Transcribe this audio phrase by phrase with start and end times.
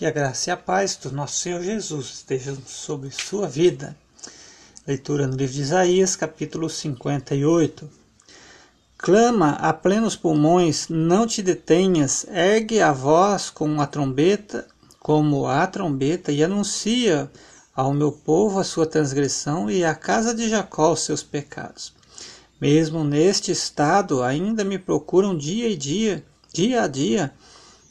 [0.00, 3.94] Que a graça e a paz do nosso Senhor Jesus estejam sobre sua vida.
[4.86, 7.86] Leitura no livro de Isaías, capítulo 58.
[8.96, 14.66] Clama a plenos pulmões, não te detenhas, ergue a voz com a trombeta,
[14.98, 17.30] como a trombeta, e anuncia
[17.76, 21.92] ao meu povo a sua transgressão e à casa de Jacó os seus pecados.
[22.58, 26.24] Mesmo neste estado, ainda me procuram dia e dia,
[26.54, 27.34] dia a dia,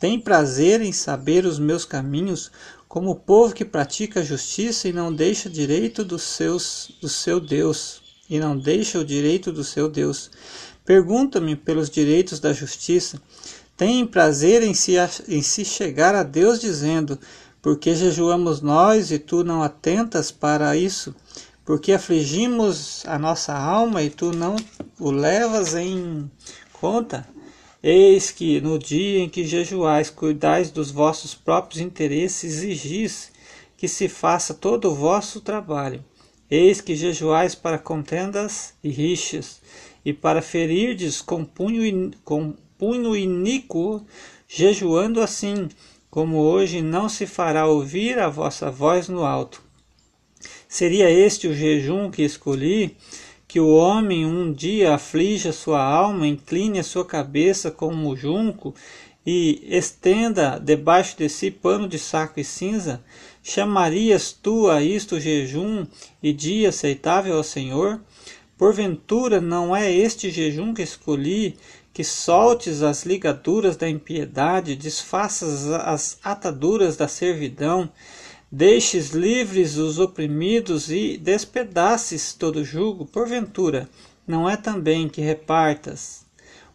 [0.00, 2.50] tem prazer em saber os meus caminhos,
[2.88, 7.38] como o povo que pratica a justiça e não deixa direito dos seus, do seu
[7.38, 10.30] Deus, e não deixa o direito do seu Deus.
[10.86, 13.20] Pergunta-me pelos direitos da justiça.
[13.76, 14.94] Tem prazer em se,
[15.28, 17.18] em se chegar a Deus dizendo:
[17.60, 21.14] Porque jejuamos nós e tu não atentas para isso?
[21.62, 24.56] Porque afligimos a nossa alma e tu não
[24.98, 26.30] o levas em
[26.72, 27.28] conta?
[27.82, 33.32] Eis que no dia em que jejuais, cuidais dos vossos próprios interesses, exigis
[33.74, 36.04] que se faça todo o vosso trabalho.
[36.50, 39.62] Eis que jejuais para contendas e rixas,
[40.04, 44.04] e para ferirdes com punho, com punho iníquo,
[44.46, 45.70] jejuando assim,
[46.10, 49.62] como hoje não se fará ouvir a vossa voz no alto.
[50.68, 52.94] Seria este o jejum que escolhi?
[53.50, 58.72] Que o homem um dia aflija sua alma, incline a sua cabeça como o junco
[59.26, 63.02] e estenda debaixo de si pano de saco e cinza?
[63.42, 65.84] Chamarias tu a isto jejum
[66.22, 68.00] e dia aceitável ao Senhor?
[68.56, 71.56] Porventura não é este jejum que escolhi,
[71.92, 77.90] que soltes as ligaduras da impiedade, desfaças as ataduras da servidão,
[78.52, 83.88] Deixes livres os oprimidos e despedaces todo jugo, porventura,
[84.26, 86.26] não é também que repartas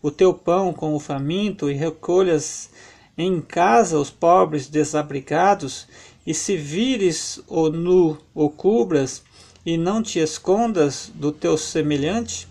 [0.00, 2.70] o teu pão com o faminto e recolhas
[3.18, 5.88] em casa os pobres desabrigados,
[6.24, 9.24] e se vires o nu o cubras,
[9.66, 12.46] e não te escondas do teu semelhante?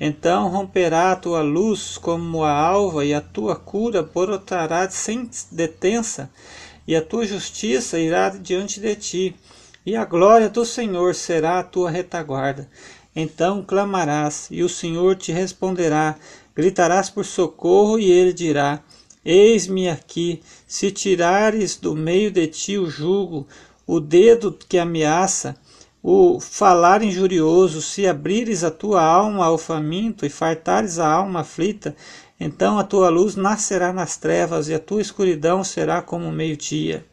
[0.00, 6.30] Então romperá a tua luz como a alva, e a tua cura brotará sem detença
[6.86, 9.36] e a tua justiça irá diante de ti,
[9.86, 12.68] e a glória do Senhor será a tua retaguarda.
[13.14, 16.16] Então clamarás, e o Senhor te responderá,
[16.54, 18.82] gritarás por socorro, e ele dirá:
[19.24, 20.42] Eis-me aqui.
[20.66, 23.46] Se tirares do meio de ti o jugo,
[23.86, 25.56] o dedo que ameaça,
[26.06, 31.96] o falar injurioso, se abrires a tua alma ao faminto e fartares a alma aflita,
[32.38, 37.06] então a tua luz nascerá nas trevas e a tua escuridão será como o meio-dia.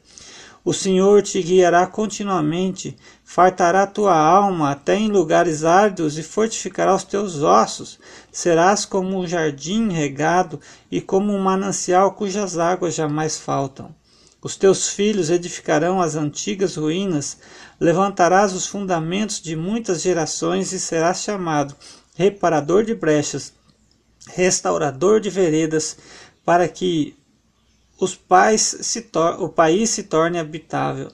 [0.65, 7.05] O Senhor te guiará continuamente, fartará tua alma até em lugares áridos e fortificará os
[7.05, 7.97] teus ossos.
[8.29, 10.59] Serás como um jardim regado
[10.91, 13.95] e como um manancial cujas águas jamais faltam.
[14.43, 17.37] Os teus filhos edificarão as antigas ruínas,
[17.79, 21.75] levantarás os fundamentos de muitas gerações e serás chamado
[22.15, 23.53] reparador de brechas,
[24.27, 25.95] restaurador de veredas,
[26.43, 27.15] para que
[27.99, 29.07] os pais se
[29.37, 31.11] o país se torne habitável.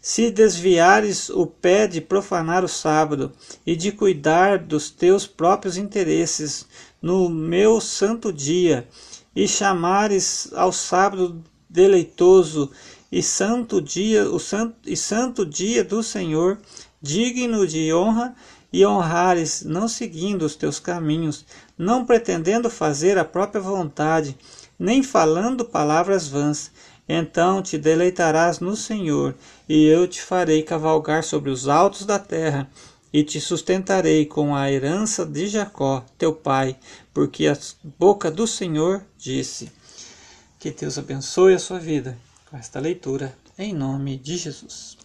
[0.00, 3.32] Se desviares o pé de profanar o sábado
[3.66, 6.66] e de cuidar dos teus próprios interesses
[7.00, 8.88] no meu santo dia,
[9.34, 12.70] e chamares ao sábado deleitoso
[13.10, 16.58] e santo dia, o santo, e santo dia do Senhor,
[17.00, 18.34] digno de honra,
[18.72, 21.44] e honrares, não seguindo os teus caminhos,
[21.76, 24.36] não pretendendo fazer a própria vontade,
[24.78, 26.70] nem falando palavras vãs,
[27.06, 29.34] então te deleitarás no Senhor,
[29.68, 32.70] e eu te farei cavalgar sobre os altos da terra,
[33.12, 36.76] e te sustentarei com a herança de Jacó, teu pai,
[37.12, 37.58] porque a
[37.98, 39.70] boca do Senhor disse.
[40.62, 42.16] Que Deus abençoe a sua vida
[42.48, 44.96] com esta leitura, em nome de Jesus.